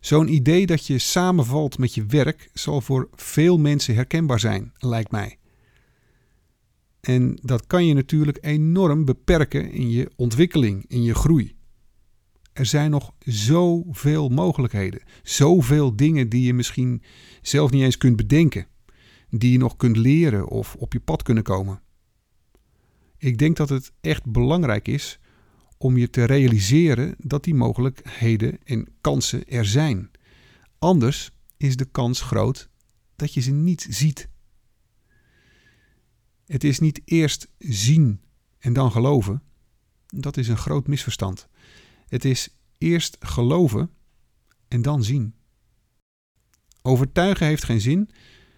[0.00, 5.10] Zo'n idee dat je samenvalt met je werk zal voor veel mensen herkenbaar zijn, lijkt
[5.10, 5.38] mij.
[7.00, 11.56] En dat kan je natuurlijk enorm beperken in je ontwikkeling, in je groei.
[12.52, 17.02] Er zijn nog zoveel mogelijkheden, zoveel dingen die je misschien
[17.42, 18.66] zelf niet eens kunt bedenken,
[19.30, 21.80] die je nog kunt leren of op je pad kunnen komen.
[23.18, 25.18] Ik denk dat het echt belangrijk is
[25.78, 30.10] om je te realiseren dat die mogelijkheden en kansen er zijn.
[30.78, 32.68] Anders is de kans groot
[33.16, 34.28] dat je ze niet ziet.
[36.46, 38.20] Het is niet eerst zien
[38.58, 39.42] en dan geloven.
[40.06, 41.48] Dat is een groot misverstand.
[42.06, 43.90] Het is eerst geloven
[44.68, 45.34] en dan zien.
[46.82, 48.10] Overtuigen heeft geen zin.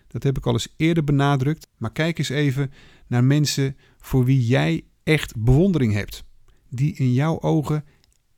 [0.09, 1.69] Dat heb ik al eens eerder benadrukt.
[1.77, 2.73] Maar kijk eens even
[3.07, 6.25] naar mensen voor wie jij echt bewondering hebt
[6.69, 7.85] die in jouw ogen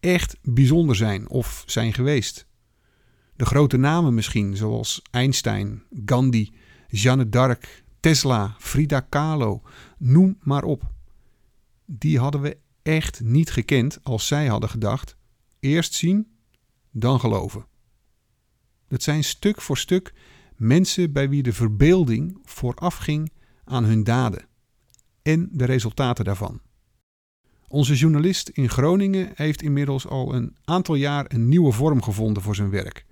[0.00, 2.46] echt bijzonder zijn of zijn geweest.
[3.36, 6.52] De grote namen misschien, zoals Einstein, Gandhi,
[6.88, 9.62] Jeanne d'Arc, Tesla, Frida Kahlo,
[9.98, 10.92] noem maar op.
[11.86, 15.16] Die hadden we echt niet gekend als zij hadden gedacht:
[15.60, 16.32] eerst zien,
[16.90, 17.66] dan geloven.
[18.88, 20.14] Dat zijn stuk voor stuk
[20.60, 23.32] mensen bij wie de verbeelding voorafging
[23.64, 24.46] aan hun daden
[25.22, 26.60] en de resultaten daarvan.
[27.68, 32.54] Onze journalist in Groningen heeft inmiddels al een aantal jaar een nieuwe vorm gevonden voor
[32.54, 33.06] zijn werk.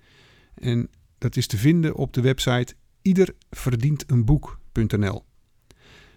[0.53, 5.23] En dat is te vinden op de website iederverdientenboek.nl.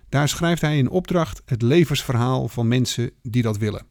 [0.09, 3.87] Daar schrijft hij in opdracht het levensverhaal van mensen die dat willen.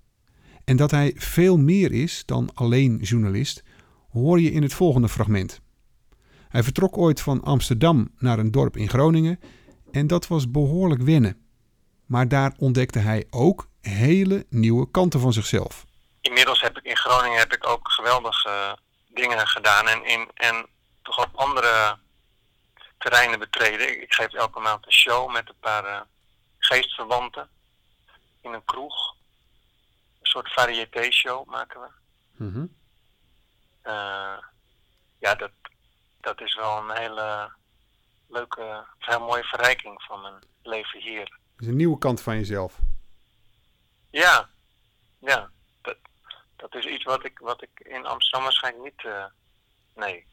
[0.63, 3.63] En dat hij veel meer is dan alleen journalist,
[4.09, 5.61] hoor je in het volgende fragment.
[6.51, 9.39] Hij vertrok ooit van Amsterdam naar een dorp in Groningen
[9.91, 11.45] en dat was behoorlijk wennen.
[12.05, 15.85] Maar daar ontdekte hij ook hele nieuwe kanten van zichzelf.
[16.21, 18.73] Inmiddels heb ik in Groningen heb ik ook geweldige eh,
[19.07, 19.87] dingen gedaan.
[19.87, 20.65] En, in, en
[21.01, 21.97] toch op andere
[22.97, 24.01] terreinen betreden.
[24.01, 26.01] Ik, geef elke maand een show met een paar eh,
[26.57, 27.49] geestverwanten.
[28.41, 29.15] In een kroeg.
[30.19, 31.87] Een soort variété show maken we.
[32.43, 32.65] Mhm.
[33.81, 34.37] Eh,
[35.19, 35.51] ja, dat,
[36.21, 37.51] dat is wel een hele
[38.27, 41.25] leuke, heel mooie verrijking van mijn leven hier.
[41.29, 42.77] Dat is een nieuwe kant van jezelf.
[44.09, 44.49] Ja,
[45.19, 45.49] ja.
[45.81, 45.97] Dat,
[46.55, 49.05] dat is iets wat ik, wat ik in Amsterdam waarschijnlijk niet.
[49.13, 49.25] eh,
[49.95, 50.25] nee.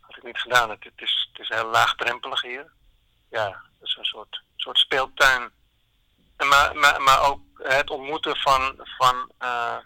[0.00, 0.70] Had ik niet gedaan.
[0.70, 2.72] Het, het, is, het is heel laagdrempelig hier.
[3.30, 5.50] Ja, het is een soort, soort speeltuin.
[6.48, 9.76] Maar, maar, maar ook het ontmoeten van, van, eh,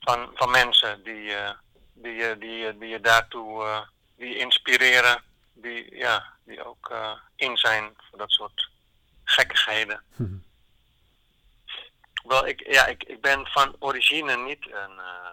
[0.00, 1.50] van, van mensen die, eh,
[1.92, 3.64] die, je- die, je- die je daartoe
[4.18, 5.22] die inspireren.
[5.52, 8.68] Die, ja, die ook eh, in zijn voor dat soort
[9.24, 10.02] gekkigheden.
[10.16, 10.36] Mhm.
[12.22, 14.98] Wel, ik, ja, ik, ik ben van origine niet een.
[14.98, 15.28] eh,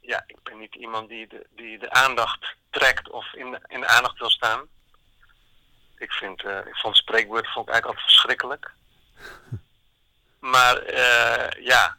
[0.00, 3.80] ja, ik ben niet iemand die de, die de aandacht trekt of in de, in
[3.80, 4.68] de aandacht wil staan.
[5.98, 8.70] Ik, vind, eh, ik vond spreekwoord vond ik eigenlijk altijd verschrikkelijk.
[10.38, 10.94] Maar
[11.62, 11.96] ja,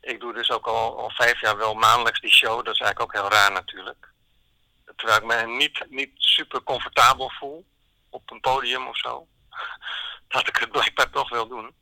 [0.00, 2.64] ik doe dus ook al, al vijf jaar wel maandelijks die show.
[2.64, 4.08] Dat is eigenlijk ook heel raar natuurlijk.
[4.98, 7.64] Terwijl ik me niet, niet super comfortabel voel
[8.10, 9.26] op een podium of zo.
[10.28, 11.72] Dat ik het blijkbaar toch wil doen.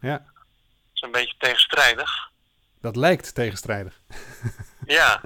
[0.00, 2.30] Ja, Dat is een beetje tegenstrijdig.
[2.80, 4.00] dat lijkt tegenstrijdig.
[4.86, 5.20] Ja.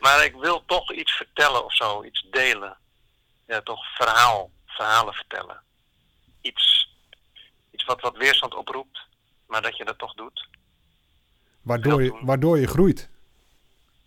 [0.00, 2.76] Maar ik wil toch iets vertellen of zo, iets delen.
[3.46, 5.60] Ja, toch verhaal, verhalen vertellen.
[6.40, 6.94] Iets,
[7.70, 9.00] iets wat wat weerstand oproept,
[9.46, 10.46] maar dat je dat toch doet.
[11.62, 13.08] Waardoor je, waardoor je groeit.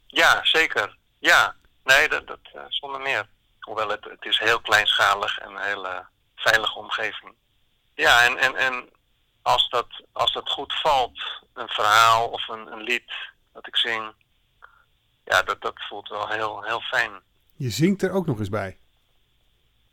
[0.08, 0.98] Ja, zeker.
[1.20, 1.56] Ja.
[1.84, 3.30] Nee, dat, dat eh, zonder meer.
[3.60, 7.34] Hoewel het, het is heel kleinschalig en een hele veilige omgeving.
[7.94, 8.90] Ja, en, en, en
[9.42, 11.22] als, dat, als dat goed valt,
[11.54, 13.14] een verhaal of een, een lied
[13.54, 14.14] dat ik zing,
[15.26, 17.12] ja, dat, dat voelt wel heel, heel fijn.
[17.56, 18.78] Je zingt er ook nog eens bij.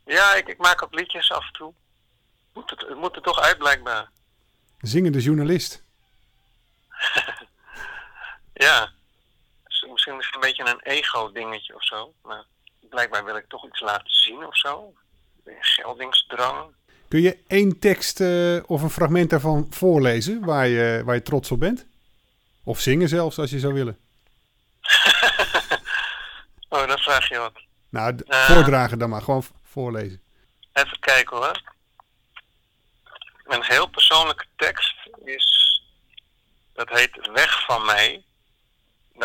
[0.05, 1.73] Ja, ik, ik maak ook liedjes af en toe.
[2.53, 4.09] Moet het, het moet er toch uit, blijkbaar.
[4.77, 5.83] Zingende journalist.
[8.53, 8.91] Ja.
[9.87, 12.13] Misschien is het een beetje een ego-dingetje of zo.
[12.23, 12.43] Maar
[12.89, 14.93] blijkbaar wil ik toch iets laten zien of zo.
[15.45, 16.75] Een geldingsdrang.
[17.07, 21.51] Kun je één tekst eh, of een fragment daarvan voorlezen waar je, waar je trots
[21.51, 21.87] op bent?
[22.63, 23.97] Of zingen zelfs, als je zou willen.
[26.69, 27.53] oh, dan vraag je wat.
[27.89, 28.45] Nou, Eh.
[28.45, 29.21] voordragen dan maar.
[29.21, 30.21] Gewoon voorlezen.
[30.73, 31.61] Even kijken hoor.
[33.45, 35.81] Een heel persoonlijke tekst is.
[36.73, 38.23] Dat heet Weg van mij.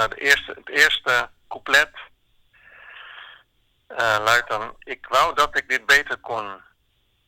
[0.09, 1.91] De eerste, het eerste couplet.
[3.87, 6.61] eh, luidt dan: Ik wou dat ik dit beter kon.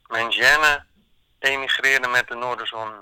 [0.07, 0.85] Mijn gêne
[1.39, 2.93] emigreerde met de Noorderzon.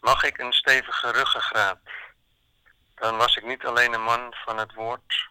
[0.00, 1.78] Mag ik een stevige ruggengraat?
[2.94, 5.28] Dan was ik niet alleen een man van het woord.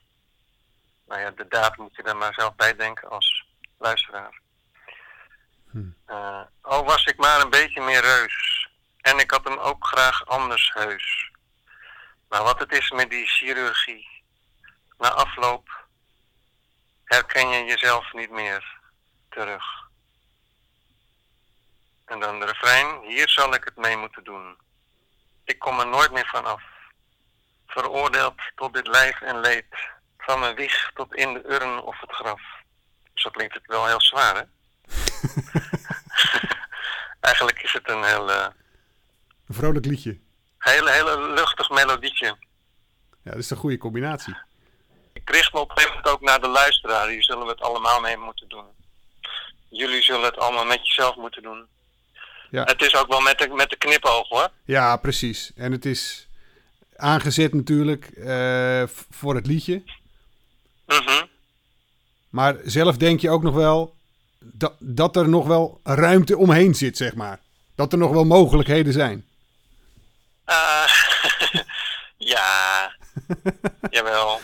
[1.08, 3.46] Nou ja, de daad moet je er maar zelf bij denken als
[3.78, 4.40] luisteraar.
[6.62, 8.70] Oh, was ik maar een beetje meer reus.
[9.02, 11.32] En ik had hem ook graag anders heus.
[12.36, 14.08] Maar wat het is met die chirurgie.
[14.98, 15.88] Na afloop
[17.04, 18.80] herken je jezelf niet meer
[19.30, 19.64] terug.
[22.06, 23.02] En dan de refrein.
[23.02, 24.58] Hier zal ik het mee moeten doen.
[25.44, 26.64] Ik kom er nooit meer van af.
[27.68, 29.76] Veroordeeld tot dit lijf en leed.
[30.18, 32.42] Van mijn wieg tot in de urn of het graf.
[33.14, 34.44] Zo klinkt het wel heel zwaar, hè?
[37.30, 38.48] Eigenlijk is het een heel, eh,
[39.48, 40.25] Een vrolijk liedje.
[40.72, 42.38] Hele, hele luchtig melodietje.
[43.22, 44.36] Ja, dat is een goede combinatie.
[45.14, 47.08] Ik richt me op een gegeven moment ook naar de luisteraar.
[47.08, 48.66] Hier zullen we het allemaal mee moeten doen.
[49.70, 51.66] Jullie zullen het allemaal met jezelf moeten doen.
[52.52, 52.64] Ja.
[52.64, 54.50] Het is ook wel met de, met de knipoog hoor.
[54.66, 55.52] Ja, precies.
[55.56, 56.28] En het is
[56.96, 59.84] aangezet natuurlijk eh, voor het liedje.
[60.86, 61.26] Mhm.
[62.30, 63.96] Maar zelf denk je ook nog wel
[64.40, 67.40] dat, dat er nog wel ruimte omheen zit, zeg maar.
[67.76, 69.26] Dat er nog wel mogelijkheden zijn.
[70.46, 70.86] Eh,
[72.34, 72.92] ja,
[73.96, 74.42] jawel.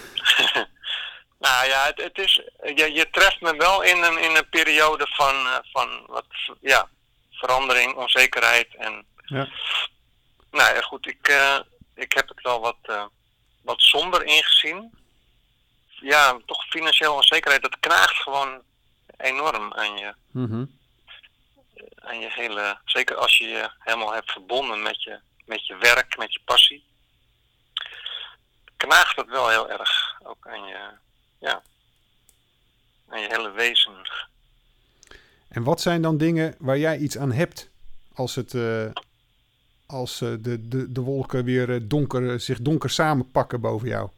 [1.46, 2.42] nou ja, het, het is,
[2.76, 6.26] je, je treft me wel in een, in een periode van, eh, van wat,
[6.62, 6.90] ja,
[7.32, 8.76] verandering, onzekerheid.
[8.76, 9.48] En, Ja.
[10.52, 11.60] Nou ja, goed, ik, eh,
[11.96, 13.10] ik heb het wel wat,
[13.62, 15.00] wat somber ingezien.
[15.88, 18.62] Ja, toch financiële onzekerheid, dat knaagt gewoon
[19.18, 20.66] enorm aan je, Mhm.
[22.00, 25.20] aan je hele, zeker als je je helemaal hebt verbonden met je,
[25.52, 26.84] met je werk, met je passie,
[28.78, 30.90] knaagt het wel heel erg ook aan je,
[31.40, 31.62] ja,
[33.10, 34.10] aan je hele wezen.
[35.48, 37.70] En wat zijn dan dingen waar jij iets aan hebt
[38.14, 38.92] als, het, eh,
[39.88, 44.10] als eh, de, de, de wolken weer eh, donker, zich donker samenpakken boven jou?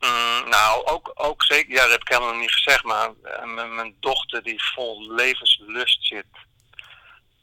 [0.00, 3.10] Mm, nou, ook, ook zeker, ja, dat heb ik helemaal niet gezegd, maar
[3.54, 6.26] mijn, mijn dochter die vol levenslust zit,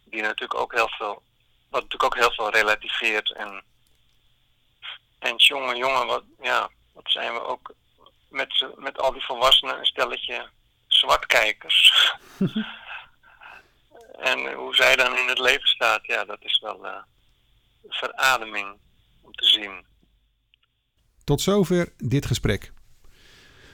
[0.04, 1.22] die natuurlijk ook heel veel,
[1.72, 3.64] wat natuurlijk ook heel veel relativeert en,
[5.20, 7.74] en jongen, jongen, wat, ja, wat zijn we ook
[8.30, 10.50] met, met al die volwassenen een stelletje
[10.88, 11.94] zwartkijkers.
[14.32, 17.02] en hoe zij dan in het leven staat, ja, dat is wel eh,
[17.88, 18.78] verademing
[19.22, 19.86] om te zien.
[21.24, 22.74] Tot zover dit gesprek.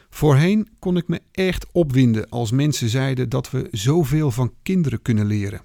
[0.10, 5.26] Voorheen kon ik me echt opwinden als mensen zeiden dat we zoveel van kinderen kunnen
[5.26, 5.62] leren.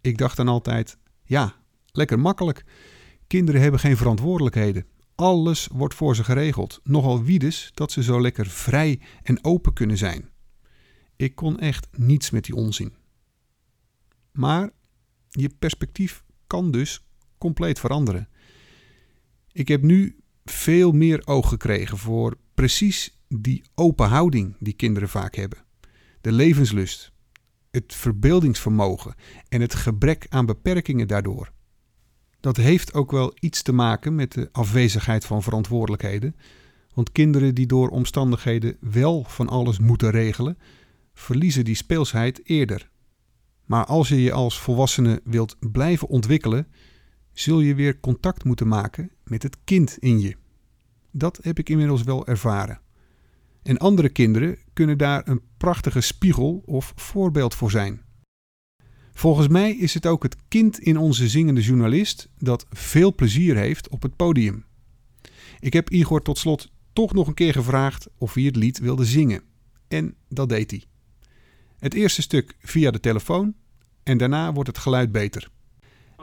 [0.00, 0.98] Ik dacht dan altijd:
[1.32, 1.54] ja,
[1.92, 2.64] lekker makkelijk.
[3.26, 4.86] Kinderen hebben geen verantwoordelijkheden.
[5.14, 6.80] Alles wordt voor ze geregeld.
[6.84, 10.30] Nogal wiedes dat ze zo lekker vrij en open kunnen zijn.
[11.16, 12.94] Ik kon echt niets met die onzin.
[14.32, 14.70] Maar
[15.30, 17.04] je perspectief kan dus
[17.38, 18.28] compleet veranderen.
[19.52, 25.34] Ik heb nu veel meer oog gekregen voor precies die open houding die kinderen vaak
[25.34, 25.64] hebben.
[26.20, 27.11] De levenslust,
[27.72, 29.14] het verbeeldingsvermogen
[29.48, 31.52] en het gebrek aan beperkingen daardoor.
[32.40, 36.36] Dat heeft ook wel iets te maken met de afwezigheid van verantwoordelijkheden.
[36.94, 40.58] Want kinderen die door omstandigheden wel van alles moeten regelen,
[41.14, 42.90] verliezen die speelsheid eerder.
[43.64, 46.66] Maar als je je als volwassene wilt blijven ontwikkelen,
[47.32, 50.36] zul je weer contact moeten maken met het kind in je.
[51.10, 52.80] Dat heb ik inmiddels wel ervaren.
[53.62, 58.00] En andere kinderen kunnen daar een prachtige spiegel of voorbeeld voor zijn.
[59.12, 63.88] Volgens mij is het ook het kind in onze zingende journalist dat veel plezier heeft
[63.88, 64.64] op het podium.
[65.60, 69.04] Ik heb Igor tot slot toch nog een keer gevraagd of hij het lied wilde
[69.04, 69.42] zingen.
[69.88, 70.84] En dat deed hij.
[71.78, 73.54] Het eerste stuk via de telefoon
[74.02, 75.48] en daarna wordt het geluid beter.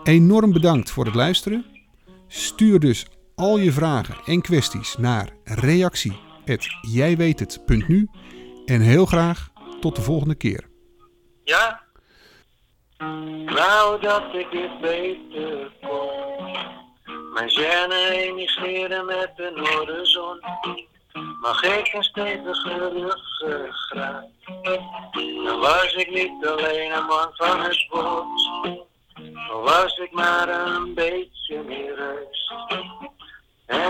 [0.04, 1.66] Enorm bedankt voor het luisteren.
[2.28, 5.34] Stuur dus al je vragen en kwesties naar
[6.50, 8.10] reactie.jijweethet.nu
[8.66, 10.68] en heel graag tot de volgende keer.
[11.43, 11.82] Ja?
[13.45, 16.58] Nou dat ik dit beter kon.
[17.34, 20.39] Mijn gêne emigreren met de noorderzon.
[21.41, 24.28] Mag ik een stevige ruggengraat.
[25.43, 28.50] Dan was ik niet alleen een man van het bos.
[29.47, 32.28] Dan was ik maar een beetje meer.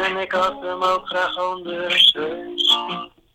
[0.10, 2.78] En ik had hem ook graag onder steus.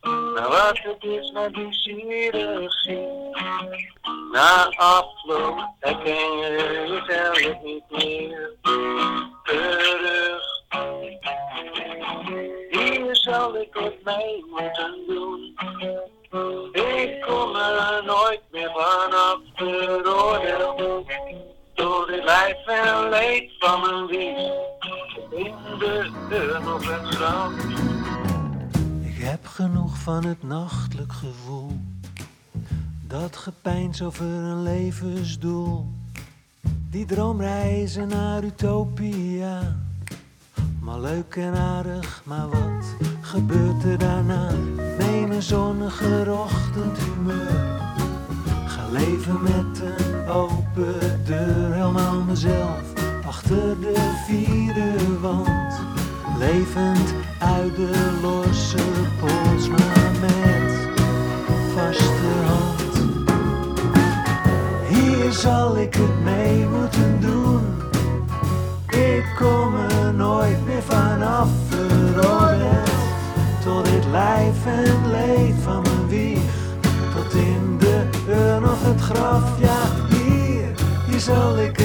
[0.02, 3.08] Nou wat het is met die chirurgie.
[4.32, 8.50] Na afloop herken je jezelf niet meer
[9.42, 10.42] terug.
[12.70, 15.56] Hier zal ik het mee moeten doen.
[30.40, 31.80] Het nachtelijk gevoel.
[33.06, 35.86] Dat gepeins over een levensdoel.
[36.90, 39.76] Die droomreizen naar Utopia.
[40.80, 44.50] Maar leuk en aardig, maar wat gebeurt er daarna?
[44.98, 47.80] Neem een zonnige ochtendhumeur.
[48.66, 51.72] Ga leven met een open deur.
[51.72, 52.92] Helemaal mezelf
[53.26, 55.80] achter de vierde wand.
[56.38, 58.84] Levend uit de losse
[59.20, 59.68] pols,
[65.34, 67.62] zal ik het mee moeten doen.
[68.88, 72.90] Ik kom er nooit meer vanaf veroordeeld.
[73.64, 76.52] Tot dit lijf en leed van mijn wieg.
[77.14, 80.74] Tot in de urn of het graf, ja hier,
[81.10, 81.78] hier zal ik